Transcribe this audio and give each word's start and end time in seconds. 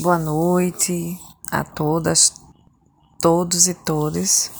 Boa 0.00 0.18
noite 0.18 1.16
a 1.52 1.62
todas, 1.62 2.32
todos 3.20 3.68
e 3.68 3.74
todas, 3.74 4.50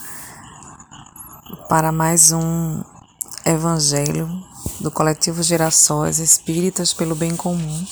para 1.68 1.90
mais 1.90 2.30
um 2.30 2.84
Evangelho 3.44 4.28
do 4.78 4.92
Coletivo 4.92 5.42
Gerações 5.42 6.20
Espíritas 6.20 6.94
pelo 6.94 7.16
Bem 7.16 7.34
Comum, 7.34 7.84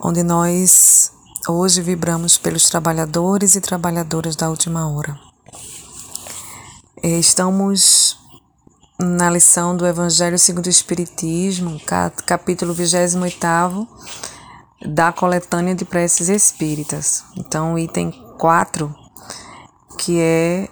onde 0.00 0.22
nós 0.22 1.12
hoje 1.46 1.82
vibramos 1.82 2.38
pelos 2.38 2.70
trabalhadores 2.70 3.54
e 3.54 3.60
trabalhadoras 3.60 4.34
da 4.34 4.48
última 4.48 4.88
hora. 4.88 5.20
Estamos 7.02 8.18
na 8.98 9.28
lição 9.28 9.76
do 9.76 9.86
Evangelho 9.86 10.38
segundo 10.38 10.64
o 10.64 10.70
Espiritismo, 10.70 11.78
capítulo 12.24 12.72
28 12.72 13.18
da 14.84 15.12
coletânea 15.12 15.74
de 15.74 15.84
preces 15.84 16.28
espíritas. 16.28 17.24
Então, 17.36 17.78
item 17.78 18.10
4, 18.38 18.94
que 19.98 20.20
é 20.20 20.68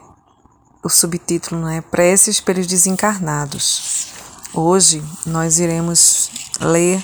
o 0.83 0.89
subtítulo, 0.89 1.63
né? 1.63 1.81
Preces 1.81 2.41
pelos 2.41 2.67
desencarnados. 2.67 4.13
Hoje 4.53 5.03
nós 5.27 5.59
iremos 5.59 6.31
ler 6.61 7.03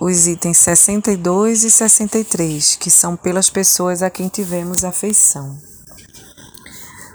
os 0.00 0.26
itens 0.28 0.58
62 0.58 1.64
e 1.64 1.70
63, 1.70 2.76
que 2.76 2.90
são 2.90 3.16
pelas 3.16 3.50
pessoas 3.50 4.02
a 4.02 4.08
quem 4.08 4.28
tivemos 4.28 4.84
afeição. 4.84 5.58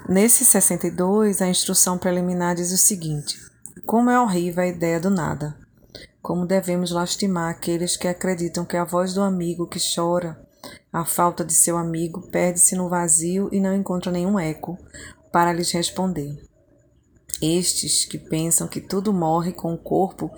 Nesse 0.06 0.44
62, 0.44 1.40
a 1.40 1.48
instrução 1.48 1.96
preliminar 1.96 2.54
diz 2.54 2.70
o 2.72 2.76
seguinte: 2.76 3.38
Como 3.86 4.10
é 4.10 4.20
horrível 4.20 4.62
a 4.62 4.66
ideia 4.66 5.00
do 5.00 5.08
nada 5.08 5.63
como 6.24 6.46
devemos 6.46 6.90
lastimar 6.90 7.50
aqueles 7.50 7.98
que 7.98 8.08
acreditam 8.08 8.64
que 8.64 8.78
a 8.78 8.84
voz 8.84 9.12
do 9.12 9.20
amigo 9.20 9.66
que 9.66 9.78
chora 9.78 10.40
a 10.90 11.04
falta 11.04 11.44
de 11.44 11.52
seu 11.52 11.76
amigo 11.76 12.30
perde-se 12.30 12.74
no 12.74 12.88
vazio 12.88 13.50
e 13.52 13.60
não 13.60 13.76
encontra 13.76 14.10
nenhum 14.10 14.40
eco 14.40 14.78
para 15.30 15.52
lhes 15.52 15.70
responder. 15.70 16.42
Estes 17.42 18.06
que 18.06 18.16
pensam 18.16 18.66
que 18.66 18.80
tudo 18.80 19.12
morre 19.12 19.52
com 19.52 19.74
o 19.74 19.78
corpo 19.78 20.30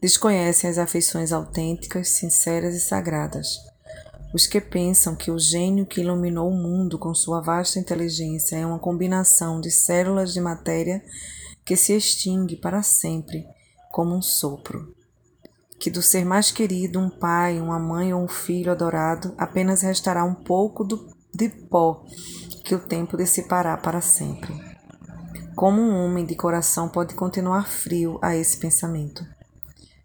desconhecem 0.00 0.70
as 0.70 0.78
afeições 0.78 1.30
autênticas, 1.30 2.08
sinceras 2.08 2.74
e 2.74 2.80
sagradas. 2.80 3.58
Os 4.32 4.46
que 4.46 4.62
pensam 4.62 5.14
que 5.14 5.30
o 5.30 5.38
gênio 5.38 5.84
que 5.84 6.00
iluminou 6.00 6.48
o 6.48 6.56
mundo 6.56 6.98
com 6.98 7.14
sua 7.14 7.42
vasta 7.42 7.78
inteligência 7.78 8.56
é 8.56 8.64
uma 8.64 8.78
combinação 8.78 9.60
de 9.60 9.70
células 9.70 10.32
de 10.32 10.40
matéria 10.40 11.04
que 11.66 11.76
se 11.76 11.92
extingue 11.94 12.56
para 12.56 12.82
sempre 12.82 13.46
como 13.92 14.16
um 14.16 14.22
sopro 14.22 15.03
que 15.84 15.90
do 15.90 16.00
ser 16.00 16.24
mais 16.24 16.50
querido, 16.50 16.98
um 16.98 17.10
pai, 17.10 17.60
uma 17.60 17.78
mãe 17.78 18.14
ou 18.14 18.24
um 18.24 18.26
filho 18.26 18.72
adorado, 18.72 19.34
apenas 19.36 19.82
restará 19.82 20.24
um 20.24 20.34
pouco 20.34 20.82
do, 20.82 21.14
de 21.30 21.50
pó 21.50 22.02
que 22.64 22.74
o 22.74 22.78
tempo 22.78 23.18
dissipará 23.18 23.76
para 23.76 24.00
sempre. 24.00 24.58
Como 25.54 25.82
um 25.82 25.94
homem 26.02 26.24
de 26.24 26.34
coração 26.34 26.88
pode 26.88 27.14
continuar 27.14 27.68
frio 27.68 28.18
a 28.22 28.34
esse 28.34 28.56
pensamento? 28.56 29.26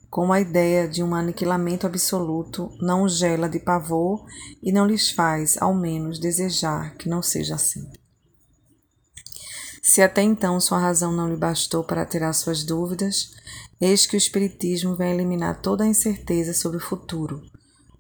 Como 0.10 0.34
a 0.34 0.42
ideia 0.42 0.86
de 0.86 1.02
um 1.02 1.16
aniquilamento 1.16 1.88
absoluto 1.88 2.70
não 2.82 3.08
gela 3.08 3.48
de 3.48 3.62
pavor 3.62 4.26
e 4.62 4.74
não 4.74 4.86
lhes 4.86 5.10
faz, 5.10 5.56
ao 5.62 5.74
menos, 5.74 6.20
desejar 6.20 6.94
que 6.98 7.08
não 7.08 7.22
seja 7.22 7.56
assim. 7.56 7.90
Se 9.90 10.04
até 10.04 10.22
então 10.22 10.60
sua 10.60 10.78
razão 10.78 11.12
não 11.12 11.28
lhe 11.28 11.36
bastou 11.36 11.84
para 11.84 12.06
tirar 12.06 12.32
suas 12.34 12.64
dúvidas, 12.64 13.32
eis 13.82 14.06
que 14.06 14.16
o 14.16 14.20
Espiritismo 14.20 14.96
vem 14.96 15.14
eliminar 15.14 15.64
toda 15.64 15.84
a 15.84 15.88
incerteza 15.88 16.54
sobre 16.54 16.78
o 16.78 16.80
futuro, 16.80 17.42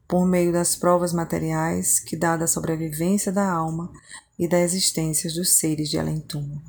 por 0.07 0.23
meio 0.23 0.53
das 0.53 0.75
provas 0.75 1.11
materiais 1.11 1.99
que 1.99 2.15
dá 2.15 2.37
da 2.37 2.45
sobrevivência 2.45 3.31
da 3.31 3.51
alma 3.51 3.91
e 4.37 4.47
da 4.47 4.59
existência 4.59 5.33
dos 5.33 5.57
seres 5.57 5.89
de 5.89 5.97
além-túmulo. 5.97 6.61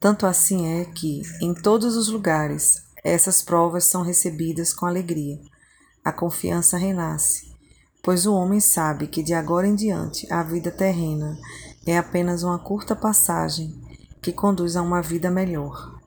Tanto 0.00 0.24
assim 0.24 0.68
é 0.68 0.86
que, 0.86 1.20
em 1.42 1.52
todos 1.52 1.94
os 1.94 2.08
lugares, 2.08 2.76
essas 3.04 3.42
provas 3.42 3.84
são 3.84 4.00
recebidas 4.00 4.72
com 4.72 4.86
alegria. 4.86 5.38
A 6.02 6.10
confiança 6.10 6.78
renasce, 6.78 7.54
pois 8.02 8.24
o 8.24 8.32
homem 8.32 8.58
sabe 8.58 9.06
que 9.06 9.22
de 9.22 9.34
agora 9.34 9.68
em 9.68 9.74
diante 9.74 10.26
a 10.32 10.42
vida 10.42 10.70
terrena 10.70 11.38
é 11.86 11.98
apenas 11.98 12.42
uma 12.42 12.58
curta 12.58 12.96
passagem 12.96 13.83
que 14.24 14.32
conduz 14.32 14.74
a 14.74 14.80
uma 14.80 15.02
vida 15.02 15.30
melhor, 15.30 16.00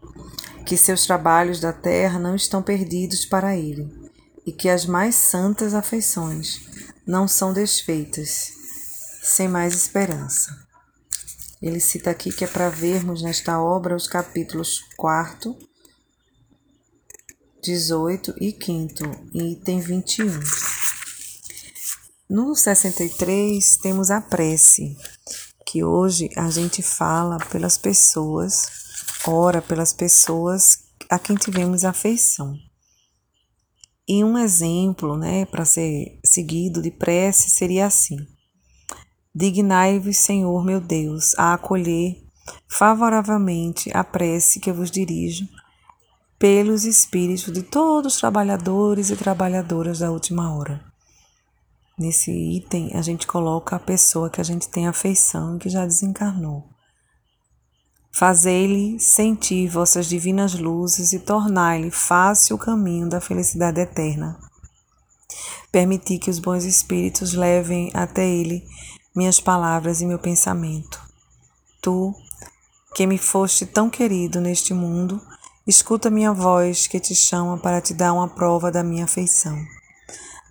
que 0.65 0.75
seus 0.75 1.05
trabalhos 1.05 1.59
da 1.59 1.71
terra 1.71 2.17
não 2.17 2.35
estão 2.35 2.63
perdidos 2.63 3.25
para 3.25 3.55
ele 3.55 3.87
e 4.43 4.51
que 4.51 4.69
as 4.69 4.87
mais 4.87 5.13
santas 5.13 5.75
afeições 5.75 6.61
não 7.05 7.27
são 7.27 7.53
desfeitas, 7.53 8.53
sem 9.21 9.47
mais 9.47 9.75
esperança. 9.75 10.49
Ele 11.61 11.79
cita 11.79 12.09
aqui 12.09 12.31
que 12.31 12.43
é 12.43 12.47
para 12.47 12.69
vermos 12.69 13.21
nesta 13.21 13.61
obra 13.61 13.95
os 13.95 14.07
capítulos 14.07 14.79
4, 14.97 15.55
18 17.61 18.33
e 18.41 18.51
5, 18.51 19.27
item 19.31 19.79
21. 19.79 20.39
No 22.27 22.55
63 22.55 23.77
temos 23.77 24.09
a 24.09 24.19
prece, 24.21 24.97
que 25.67 25.83
hoje 25.83 26.29
a 26.37 26.49
gente 26.49 26.81
fala 26.81 27.37
pelas 27.51 27.77
pessoas, 27.77 28.69
ora 29.27 29.61
pelas 29.61 29.91
pessoas 29.91 30.85
a 31.09 31.19
quem 31.19 31.35
tivemos 31.35 31.83
afeição. 31.83 32.57
E 34.07 34.23
um 34.23 34.37
exemplo, 34.37 35.17
né, 35.17 35.45
para 35.45 35.65
ser 35.65 36.21
seguido 36.25 36.81
de 36.81 36.89
prece 36.89 37.49
seria 37.49 37.85
assim: 37.85 38.15
Dignai-vos, 39.35 40.15
Senhor 40.15 40.63
meu 40.63 40.79
Deus, 40.79 41.37
a 41.37 41.53
acolher 41.53 42.23
favoravelmente 42.69 43.91
a 43.93 44.05
prece 44.05 44.61
que 44.61 44.71
vos 44.71 44.89
dirijo 44.89 45.45
pelos 46.39 46.85
espíritos 46.85 47.51
de 47.51 47.63
todos 47.63 48.13
os 48.13 48.19
trabalhadores 48.21 49.09
e 49.09 49.17
trabalhadoras 49.17 49.99
da 49.99 50.11
última 50.11 50.55
hora 50.55 50.86
Nesse 51.97 52.31
item, 52.31 52.91
a 52.93 53.01
gente 53.01 53.25
coloca 53.25 53.75
a 53.75 53.79
pessoa 53.79 54.29
que 54.29 54.39
a 54.39 54.43
gente 54.43 54.69
tem 54.69 54.87
afeição 54.87 55.55
e 55.55 55.59
que 55.59 55.67
já 55.67 55.83
desencarnou. 55.83 56.63
Fazei-lhe 58.13 58.99
sentir 58.99 59.67
vossas 59.67 60.05
divinas 60.05 60.53
luzes 60.53 61.11
e 61.11 61.19
tornai-lhe 61.19 61.89
fácil 61.89 62.55
o 62.55 62.59
caminho 62.59 63.09
da 63.09 63.19
felicidade 63.19 63.81
eterna. 63.81 64.39
Permiti 65.71 66.19
que 66.19 66.29
os 66.29 66.37
bons 66.37 66.65
espíritos 66.65 67.33
levem 67.33 67.89
até 67.95 68.27
ele 68.27 68.63
minhas 69.15 69.39
palavras 69.39 69.99
e 69.99 70.05
meu 70.05 70.19
pensamento. 70.19 71.01
Tu, 71.81 72.13
que 72.93 73.07
me 73.07 73.17
foste 73.17 73.65
tão 73.65 73.89
querido 73.89 74.39
neste 74.39 74.71
mundo, 74.71 75.19
escuta 75.65 76.11
minha 76.11 76.31
voz 76.31 76.85
que 76.85 76.99
te 76.99 77.15
chama 77.15 77.57
para 77.57 77.81
te 77.81 77.95
dar 77.95 78.13
uma 78.13 78.27
prova 78.27 78.71
da 78.71 78.83
minha 78.83 79.05
afeição. 79.05 79.57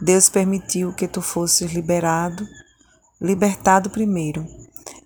Deus 0.00 0.28
permitiu 0.28 0.92
que 0.92 1.08
tu 1.08 1.22
fosses 1.22 1.72
liberado, 1.72 2.46
libertado 3.20 3.88
primeiro. 3.88 4.46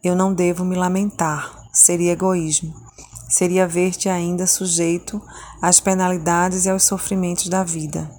Eu 0.03 0.17
não 0.17 0.35
devo 0.35 0.65
me 0.65 0.75
lamentar, 0.75 1.69
seria 1.73 2.13
egoísmo. 2.13 2.75
Seria 3.29 3.69
ver-te 3.69 4.09
ainda 4.09 4.47
sujeito 4.47 5.23
às 5.63 5.79
penalidades 5.79 6.65
e 6.65 6.71
aos 6.71 6.83
sofrimentos 6.83 7.49
da 7.49 7.63
vida. 7.63 8.11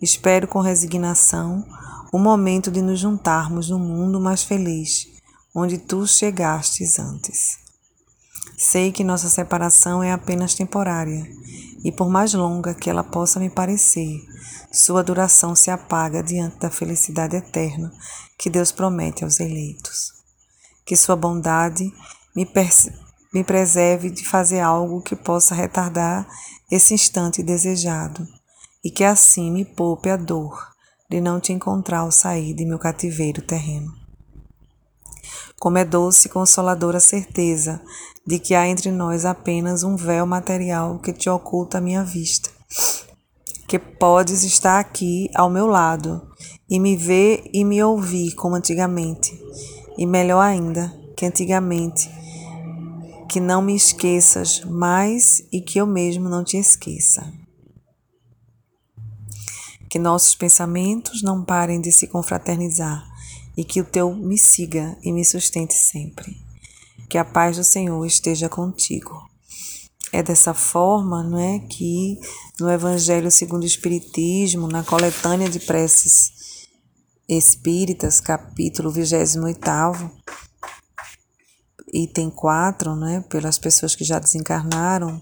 Espero 0.00 0.48
com 0.48 0.60
resignação 0.60 1.62
o 2.10 2.18
momento 2.18 2.70
de 2.70 2.80
nos 2.80 2.98
juntarmos 2.98 3.68
no 3.68 3.78
mundo 3.78 4.18
mais 4.18 4.42
feliz, 4.42 5.06
onde 5.54 5.76
tu 5.76 6.06
chegastes 6.06 6.98
antes. 6.98 7.65
Sei 8.56 8.90
que 8.90 9.04
nossa 9.04 9.28
separação 9.28 10.02
é 10.02 10.12
apenas 10.12 10.54
temporária, 10.54 11.30
e 11.84 11.92
por 11.92 12.08
mais 12.08 12.32
longa 12.32 12.74
que 12.74 12.88
ela 12.88 13.04
possa 13.04 13.38
me 13.38 13.50
parecer, 13.50 14.18
sua 14.72 15.04
duração 15.04 15.54
se 15.54 15.70
apaga 15.70 16.22
diante 16.22 16.58
da 16.58 16.70
felicidade 16.70 17.36
eterna 17.36 17.92
que 18.38 18.48
Deus 18.48 18.72
promete 18.72 19.24
aos 19.24 19.40
eleitos. 19.40 20.12
Que 20.86 20.96
sua 20.96 21.16
bondade 21.16 21.92
me, 22.34 22.48
me 23.32 23.44
preserve 23.44 24.10
de 24.10 24.24
fazer 24.24 24.60
algo 24.60 25.02
que 25.02 25.14
possa 25.14 25.54
retardar 25.54 26.26
esse 26.70 26.94
instante 26.94 27.42
desejado, 27.42 28.26
e 28.82 28.90
que 28.90 29.04
assim 29.04 29.50
me 29.50 29.66
poupe 29.66 30.08
a 30.08 30.16
dor 30.16 30.58
de 31.10 31.20
não 31.20 31.38
te 31.38 31.52
encontrar 31.52 32.00
ao 32.00 32.10
sair 32.10 32.54
de 32.54 32.64
meu 32.64 32.78
cativeiro 32.78 33.42
terreno. 33.42 34.05
Como 35.58 35.78
é 35.78 35.84
doce 35.84 36.28
e 36.28 36.30
consoladora 36.30 36.98
a 36.98 37.00
certeza 37.00 37.80
de 38.26 38.38
que 38.38 38.54
há 38.54 38.68
entre 38.68 38.90
nós 38.90 39.24
apenas 39.24 39.82
um 39.82 39.96
véu 39.96 40.26
material 40.26 40.98
que 40.98 41.12
te 41.12 41.30
oculta 41.30 41.78
a 41.78 41.80
minha 41.80 42.04
vista, 42.04 42.50
que 43.66 43.78
podes 43.78 44.42
estar 44.42 44.78
aqui 44.78 45.30
ao 45.34 45.48
meu 45.48 45.66
lado 45.66 46.28
e 46.68 46.78
me 46.78 46.96
ver 46.96 47.48
e 47.54 47.64
me 47.64 47.82
ouvir 47.82 48.34
como 48.34 48.56
antigamente, 48.56 49.40
e 49.96 50.04
melhor 50.04 50.40
ainda 50.40 50.92
que 51.16 51.24
antigamente, 51.24 52.10
que 53.28 53.40
não 53.40 53.62
me 53.62 53.74
esqueças 53.74 54.62
mais 54.64 55.42
e 55.50 55.60
que 55.60 55.80
eu 55.80 55.86
mesmo 55.86 56.28
não 56.28 56.44
te 56.44 56.58
esqueça. 56.58 57.32
Que 59.88 59.98
nossos 59.98 60.34
pensamentos 60.34 61.22
não 61.22 61.42
parem 61.42 61.80
de 61.80 61.90
se 61.90 62.06
confraternizar 62.06 63.15
e 63.56 63.64
que 63.64 63.80
o 63.80 63.84
teu 63.84 64.14
me 64.14 64.36
siga 64.36 64.96
e 65.02 65.12
me 65.12 65.24
sustente 65.24 65.74
sempre. 65.74 66.36
Que 67.08 67.18
a 67.18 67.24
paz 67.24 67.56
do 67.56 67.64
Senhor 67.64 68.04
esteja 68.04 68.48
contigo. 68.48 69.14
É 70.12 70.22
dessa 70.22 70.54
forma, 70.54 71.22
não 71.22 71.38
é, 71.38 71.58
que 71.58 72.18
no 72.60 72.70
Evangelho 72.70 73.30
segundo 73.30 73.62
o 73.62 73.66
Espiritismo, 73.66 74.68
na 74.68 74.84
coletânea 74.84 75.48
de 75.48 75.60
preces 75.60 76.32
espíritas, 77.28 78.20
capítulo 78.20 78.90
28, 78.90 80.10
item 81.92 82.30
4, 82.30 82.94
né, 82.96 83.24
pelas 83.28 83.58
pessoas 83.58 83.94
que 83.94 84.04
já 84.04 84.18
desencarnaram, 84.18 85.20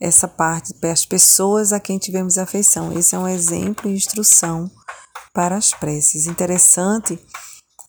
essa 0.00 0.28
parte, 0.28 0.74
as 0.86 1.04
pessoas 1.04 1.72
a 1.72 1.80
quem 1.80 1.98
tivemos 1.98 2.38
afeição. 2.38 2.96
Esse 2.96 3.14
é 3.14 3.18
um 3.18 3.26
exemplo 3.26 3.90
e 3.90 3.94
instrução 3.94 4.70
para 5.34 5.56
as 5.56 5.72
preces. 5.72 6.26
Interessante 6.26 7.18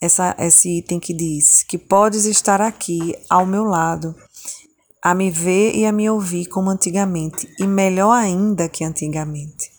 essa, 0.01 0.35
esse 0.39 0.77
item 0.77 0.99
que 0.99 1.13
diz 1.13 1.63
que 1.63 1.77
podes 1.77 2.25
estar 2.25 2.61
aqui 2.61 3.15
ao 3.29 3.45
meu 3.45 3.63
lado, 3.63 4.15
a 5.01 5.15
me 5.15 5.31
ver 5.31 5.75
e 5.75 5.85
a 5.85 5.91
me 5.91 6.09
ouvir 6.09 6.45
como 6.47 6.69
antigamente, 6.69 7.49
e 7.59 7.65
melhor 7.65 8.11
ainda 8.11 8.67
que 8.67 8.83
antigamente. 8.83 9.71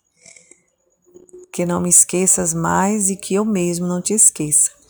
Que 1.53 1.67
não 1.67 1.81
me 1.81 1.89
esqueças 1.89 2.55
mais 2.55 3.11
e 3.11 3.17
que 3.17 3.35
eu 3.35 3.45
mesmo 3.45 3.87
não 3.87 4.01
te 4.01 4.13
esqueça 4.15 4.81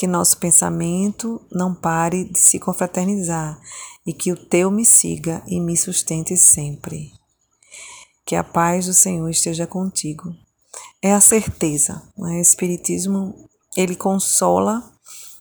que 0.00 0.06
nosso 0.06 0.38
pensamento 0.38 1.38
não 1.52 1.74
pare 1.74 2.24
de 2.24 2.40
se 2.40 2.58
confraternizar 2.58 3.60
e 4.06 4.14
que 4.14 4.32
o 4.32 4.36
teu 4.46 4.70
me 4.70 4.82
siga 4.82 5.42
e 5.46 5.60
me 5.60 5.76
sustente 5.76 6.38
sempre. 6.38 7.12
Que 8.24 8.34
a 8.34 8.42
paz 8.42 8.86
do 8.86 8.94
Senhor 8.94 9.28
esteja 9.28 9.66
contigo. 9.66 10.34
É 11.02 11.12
a 11.12 11.20
certeza. 11.20 12.02
Né? 12.16 12.38
O 12.38 12.40
Espiritismo 12.40 13.49
ele 13.76 13.96
consola 13.96 14.82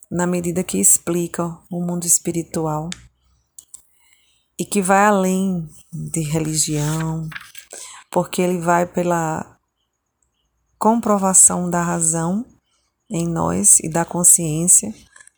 na 0.10 0.26
medida 0.26 0.64
que 0.64 0.78
explica 0.78 1.58
o 1.70 1.82
mundo 1.82 2.06
espiritual 2.06 2.90
e 4.58 4.66
que 4.66 4.82
vai 4.82 5.06
além 5.06 5.70
de 5.92 6.22
religião, 6.22 7.30
porque 8.12 8.42
ele 8.42 8.58
vai 8.60 8.86
pela 8.86 9.58
comprovação 10.78 11.70
da 11.70 11.82
razão 11.82 12.46
em 13.10 13.28
nós 13.28 13.80
e 13.80 13.90
da 13.90 14.06
consciência 14.06 14.94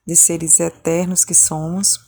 de 0.06 0.16
seres 0.16 0.60
eternos 0.60 1.24
que 1.24 1.34
somos, 1.34 2.00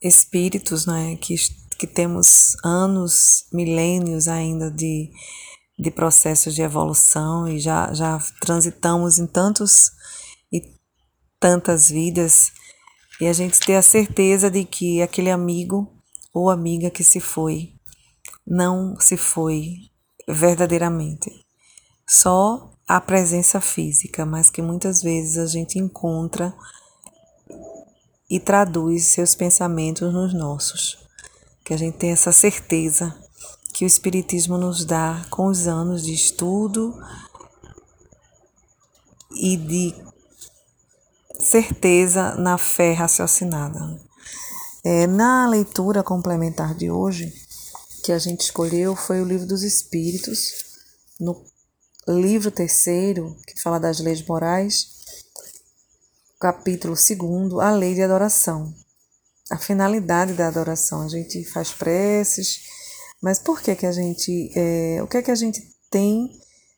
espíritos 0.00 0.86
né, 0.86 1.16
que, 1.16 1.34
que 1.78 1.86
temos 1.86 2.56
anos, 2.64 3.46
milênios 3.52 4.28
ainda 4.28 4.70
de, 4.70 5.10
de 5.78 5.90
processos 5.90 6.54
de 6.54 6.62
evolução 6.62 7.48
e 7.48 7.58
já, 7.58 7.92
já 7.92 8.18
transitamos 8.40 9.18
em 9.18 9.26
tantos 9.26 9.90
e 10.52 10.62
tantas 11.40 11.88
vidas, 11.88 12.52
e 13.20 13.26
a 13.26 13.32
gente 13.32 13.60
ter 13.60 13.76
a 13.76 13.82
certeza 13.82 14.50
de 14.50 14.64
que 14.64 15.02
aquele 15.02 15.30
amigo 15.30 15.92
ou 16.32 16.50
amiga 16.50 16.90
que 16.90 17.04
se 17.04 17.20
foi 17.20 17.74
não 18.46 18.98
se 19.00 19.16
foi 19.16 19.90
verdadeiramente. 20.28 21.30
Só 22.06 22.70
a 22.86 23.00
presença 23.00 23.60
física, 23.60 24.26
mas 24.26 24.50
que 24.50 24.60
muitas 24.60 25.02
vezes 25.02 25.38
a 25.38 25.46
gente 25.46 25.78
encontra 25.78 26.54
e 28.28 28.38
traduz 28.38 29.06
seus 29.06 29.34
pensamentos 29.34 30.12
nos 30.12 30.34
nossos. 30.34 30.98
Que 31.64 31.72
a 31.72 31.76
gente 31.76 31.96
tem 31.96 32.10
essa 32.10 32.32
certeza 32.32 33.14
que 33.74 33.84
o 33.84 33.86
Espiritismo 33.88 34.56
nos 34.56 34.84
dá 34.84 35.26
com 35.28 35.46
os 35.46 35.66
anos 35.66 36.04
de 36.04 36.14
estudo 36.14 36.96
e 39.34 39.56
de 39.56 39.94
certeza 41.40 42.36
na 42.36 42.56
fé 42.56 42.92
raciocinada. 42.92 44.00
É, 44.84 45.08
na 45.08 45.48
leitura 45.48 46.04
complementar 46.04 46.72
de 46.76 46.88
hoje, 46.88 47.34
que 48.04 48.12
a 48.12 48.18
gente 48.18 48.42
escolheu 48.42 48.94
foi 48.94 49.20
o 49.20 49.24
Livro 49.24 49.46
dos 49.46 49.64
Espíritos, 49.64 50.52
no 51.18 51.44
livro 52.06 52.52
terceiro, 52.52 53.36
que 53.44 53.60
fala 53.60 53.80
das 53.80 53.98
leis 53.98 54.24
morais, 54.24 54.86
capítulo 56.38 56.94
segundo, 56.94 57.60
a 57.60 57.72
lei 57.72 57.94
de 57.94 58.02
adoração. 58.02 58.72
A 59.50 59.58
finalidade 59.58 60.34
da 60.34 60.46
adoração. 60.46 61.02
A 61.02 61.08
gente 61.08 61.44
faz 61.44 61.70
preces, 61.70 62.60
mas 63.22 63.38
por 63.38 63.60
que 63.60 63.74
que 63.74 63.86
a 63.86 63.92
gente, 63.92 64.50
é, 64.54 65.02
o 65.02 65.06
que 65.06 65.16
é 65.16 65.22
que 65.22 65.30
a 65.30 65.34
gente 65.34 65.62
tem 65.90 66.30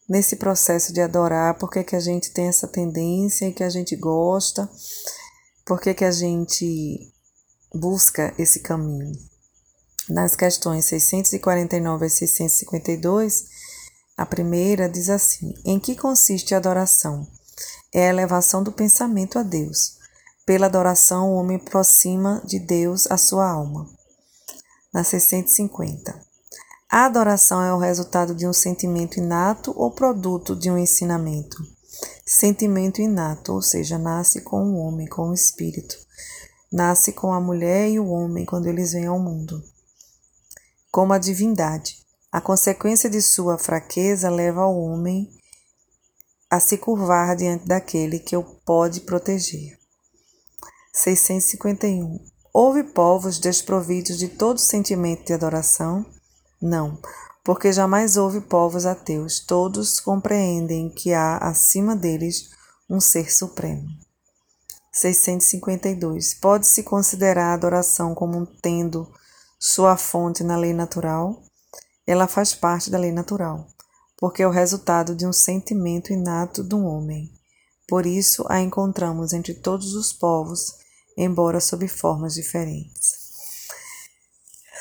nesse 0.08 0.36
processo 0.36 0.92
de 0.92 1.00
adorar? 1.00 1.58
Por 1.58 1.70
que 1.70 1.82
que 1.82 1.96
a 1.96 2.00
gente 2.00 2.30
tem 2.30 2.46
essa 2.46 2.68
tendência 2.68 3.46
e 3.46 3.52
que 3.52 3.64
a 3.64 3.70
gente 3.70 3.96
gosta? 3.96 4.68
Por 5.64 5.80
que 5.80 5.94
que 5.94 6.04
a 6.04 6.12
gente 6.12 7.12
busca 7.74 8.32
esse 8.38 8.60
caminho? 8.60 9.12
Nas 10.08 10.36
questões 10.36 10.84
649 10.84 12.06
a 12.06 12.08
652, 12.08 13.44
a 14.16 14.24
primeira 14.24 14.88
diz 14.88 15.10
assim: 15.10 15.52
Em 15.64 15.80
que 15.80 15.96
consiste 15.96 16.54
a 16.54 16.58
adoração? 16.58 17.26
É 17.92 18.06
a 18.06 18.10
elevação 18.10 18.62
do 18.62 18.70
pensamento 18.70 19.38
a 19.38 19.42
Deus. 19.42 19.96
Pela 20.44 20.66
adoração, 20.66 21.30
o 21.30 21.34
homem 21.34 21.56
aproxima 21.56 22.40
de 22.44 22.60
Deus 22.60 23.10
a 23.10 23.16
sua 23.16 23.50
alma. 23.50 23.88
Na 24.94 25.02
650. 25.02 26.25
A 26.88 27.06
adoração 27.06 27.60
é 27.60 27.74
o 27.74 27.78
resultado 27.78 28.32
de 28.32 28.46
um 28.46 28.52
sentimento 28.52 29.18
inato 29.18 29.72
ou 29.76 29.90
produto 29.90 30.54
de 30.54 30.70
um 30.70 30.78
ensinamento? 30.78 31.56
Sentimento 32.24 33.02
inato, 33.02 33.54
ou 33.54 33.60
seja, 33.60 33.98
nasce 33.98 34.40
com 34.40 34.62
o 34.62 34.76
homem, 34.76 35.08
com 35.08 35.30
o 35.30 35.34
espírito. 35.34 35.96
Nasce 36.70 37.12
com 37.12 37.32
a 37.32 37.40
mulher 37.40 37.90
e 37.90 37.98
o 37.98 38.08
homem 38.08 38.44
quando 38.44 38.66
eles 38.66 38.92
vêm 38.92 39.06
ao 39.06 39.18
mundo. 39.18 39.60
Como 40.92 41.12
a 41.12 41.18
divindade. 41.18 42.04
A 42.30 42.40
consequência 42.40 43.10
de 43.10 43.20
sua 43.20 43.58
fraqueza 43.58 44.30
leva 44.30 44.64
o 44.64 44.80
homem 44.80 45.28
a 46.48 46.60
se 46.60 46.78
curvar 46.78 47.34
diante 47.34 47.66
daquele 47.66 48.20
que 48.20 48.36
o 48.36 48.44
pode 48.64 49.00
proteger. 49.00 49.76
651. 50.92 52.24
Houve 52.52 52.84
povos 52.84 53.40
desprovidos 53.40 54.18
de 54.18 54.28
todo 54.28 54.58
sentimento 54.58 55.24
de 55.24 55.32
adoração? 55.32 56.06
Não, 56.60 56.98
porque 57.44 57.72
jamais 57.72 58.16
houve 58.16 58.40
povos 58.40 58.86
ateus. 58.86 59.40
Todos 59.40 60.00
compreendem 60.00 60.88
que 60.88 61.12
há 61.12 61.38
acima 61.38 61.94
deles 61.94 62.50
um 62.88 63.00
ser 63.00 63.32
supremo. 63.32 63.86
652. 64.92 66.34
Pode-se 66.34 66.82
considerar 66.82 67.50
a 67.50 67.54
adoração 67.54 68.14
como 68.14 68.46
tendo 68.46 69.06
sua 69.60 69.96
fonte 69.96 70.42
na 70.42 70.56
lei 70.56 70.72
natural? 70.72 71.42
Ela 72.06 72.26
faz 72.26 72.54
parte 72.54 72.90
da 72.90 72.96
lei 72.96 73.12
natural, 73.12 73.66
porque 74.16 74.42
é 74.42 74.46
o 74.46 74.50
resultado 74.50 75.14
de 75.14 75.26
um 75.26 75.32
sentimento 75.32 76.12
inato 76.12 76.64
do 76.64 76.78
homem. 76.82 77.30
Por 77.86 78.06
isso 78.06 78.44
a 78.48 78.60
encontramos 78.60 79.32
entre 79.32 79.54
todos 79.54 79.94
os 79.94 80.12
povos, 80.12 80.72
embora 81.16 81.60
sob 81.60 81.86
formas 81.86 82.34
diferentes. 82.34 83.25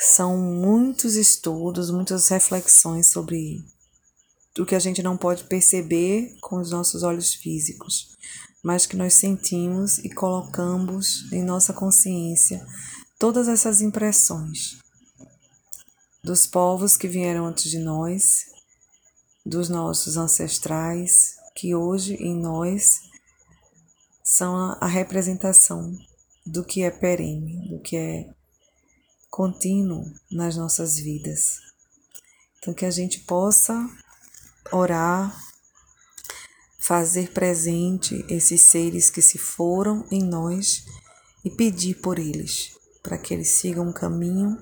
São 0.00 0.36
muitos 0.36 1.14
estudos, 1.14 1.90
muitas 1.90 2.28
reflexões 2.28 3.10
sobre 3.10 3.64
o 4.58 4.66
que 4.66 4.74
a 4.74 4.78
gente 4.78 5.02
não 5.02 5.16
pode 5.16 5.44
perceber 5.44 6.36
com 6.40 6.60
os 6.60 6.70
nossos 6.70 7.02
olhos 7.02 7.34
físicos, 7.34 8.14
mas 8.62 8.86
que 8.86 8.96
nós 8.96 9.14
sentimos 9.14 9.98
e 9.98 10.10
colocamos 10.10 11.30
em 11.32 11.42
nossa 11.42 11.72
consciência 11.72 12.66
todas 13.18 13.48
essas 13.48 13.80
impressões 13.80 14.78
dos 16.22 16.46
povos 16.46 16.96
que 16.96 17.06
vieram 17.06 17.46
antes 17.46 17.70
de 17.70 17.78
nós, 17.78 18.46
dos 19.44 19.68
nossos 19.68 20.16
ancestrais, 20.16 21.36
que 21.54 21.74
hoje 21.74 22.14
em 22.14 22.36
nós 22.36 23.00
são 24.24 24.76
a 24.80 24.86
representação 24.86 25.96
do 26.44 26.64
que 26.64 26.82
é 26.82 26.90
perene, 26.90 27.68
do 27.68 27.80
que 27.80 27.96
é 27.96 28.35
contínuo 29.30 30.12
nas 30.30 30.56
nossas 30.56 30.96
vidas. 30.98 31.58
Então, 32.58 32.74
que 32.74 32.84
a 32.84 32.90
gente 32.90 33.20
possa 33.20 33.88
orar, 34.72 35.36
fazer 36.78 37.32
presente 37.32 38.24
esses 38.28 38.62
seres 38.62 39.10
que 39.10 39.22
se 39.22 39.38
foram 39.38 40.06
em 40.10 40.22
nós 40.22 40.84
e 41.44 41.50
pedir 41.50 41.96
por 41.96 42.18
eles, 42.18 42.76
para 43.02 43.18
que 43.18 43.32
eles 43.32 43.50
sigam 43.50 43.88
um 43.88 43.92
caminho 43.92 44.58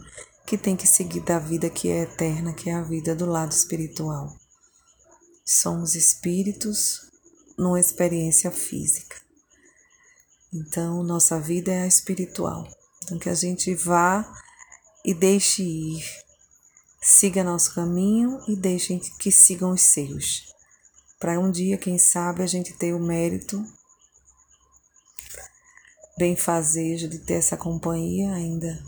que 0.47 0.59
tem 0.59 0.77
que 0.77 0.87
seguir 0.87 1.21
da 1.21 1.39
vida 1.39 1.71
que 1.71 1.89
é 1.89 2.03
eterna, 2.03 2.53
que 2.53 2.69
é 2.69 2.75
a 2.75 2.83
vida 2.83 3.15
do 3.15 3.27
lado 3.27 3.53
espiritual. 3.53 4.37
Somos 5.45 5.95
espíritos 5.95 7.11
numa 7.57 7.81
experiência 7.81 8.51
física. 8.51 9.17
Então, 10.53 11.03
nossa 11.03 11.41
vida 11.41 11.73
é 11.73 11.83
a 11.83 11.87
espiritual. 11.87 12.69
Então, 13.03 13.19
que 13.19 13.29
a 13.29 13.35
gente 13.35 13.75
vá 13.75 14.31
e 15.05 15.13
deixe 15.13 15.63
ir, 15.63 16.25
Siga 17.07 17.45
nosso 17.45 17.75
caminho 17.75 18.43
e 18.49 18.57
deixem 18.57 18.99
que 18.99 19.31
sigam 19.31 19.73
os 19.73 19.83
seus. 19.83 20.55
Para 21.21 21.39
um 21.39 21.51
dia, 21.51 21.77
quem 21.77 21.99
sabe, 21.99 22.43
a 22.43 22.47
gente 22.47 22.73
ter 22.73 22.95
o 22.95 22.99
mérito, 22.99 23.63
benfazejo 26.17 27.07
de 27.07 27.19
ter 27.19 27.35
essa 27.35 27.59
companhia 27.59 28.33
ainda 28.33 28.83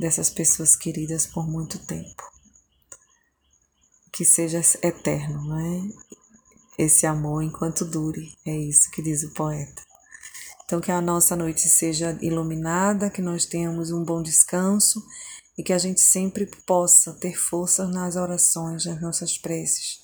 dessas 0.00 0.30
pessoas 0.30 0.74
queridas 0.74 1.26
por 1.26 1.46
muito 1.46 1.78
tempo. 1.84 2.22
Que 4.10 4.24
seja 4.24 4.62
eterno, 4.82 5.44
não 5.44 5.58
é? 5.58 5.82
Esse 6.78 7.04
amor 7.06 7.42
enquanto 7.42 7.84
dure, 7.84 8.34
é 8.42 8.56
isso 8.56 8.90
que 8.90 9.02
diz 9.02 9.22
o 9.22 9.34
poeta. 9.34 9.85
Então, 10.66 10.80
que 10.80 10.90
a 10.90 11.00
nossa 11.00 11.36
noite 11.36 11.68
seja 11.68 12.18
iluminada, 12.20 13.08
que 13.08 13.22
nós 13.22 13.46
tenhamos 13.46 13.92
um 13.92 14.02
bom 14.02 14.20
descanso 14.20 15.00
e 15.56 15.62
que 15.62 15.72
a 15.72 15.78
gente 15.78 16.00
sempre 16.00 16.44
possa 16.66 17.14
ter 17.14 17.38
força 17.38 17.86
nas 17.86 18.16
orações, 18.16 18.84
nas 18.84 19.00
nossas 19.00 19.38
preces. 19.38 20.00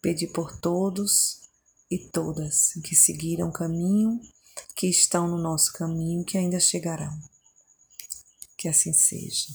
Pedir 0.00 0.28
por 0.28 0.56
todos 0.60 1.40
e 1.90 1.98
todas 1.98 2.74
que 2.84 2.94
seguiram 2.94 3.48
o 3.48 3.52
caminho, 3.52 4.20
que 4.76 4.86
estão 4.86 5.26
no 5.26 5.36
nosso 5.36 5.72
caminho, 5.72 6.24
que 6.24 6.38
ainda 6.38 6.60
chegarão. 6.60 7.18
Que 8.56 8.68
assim 8.68 8.92
seja. 8.92 9.48